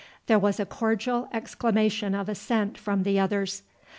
There 0.25 0.39
was 0.39 0.59
a 0.59 0.65
cordial 0.65 1.29
exclamation 1.31 2.15
of 2.15 2.27
assent 2.27 2.75
from 2.75 3.03
the 3.03 3.19
others. 3.19 3.61